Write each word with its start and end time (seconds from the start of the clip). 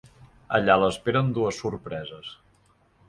Allà 0.59 0.77
l'esperen 0.83 1.29
dues 1.37 1.61
sorpreses. 1.65 2.33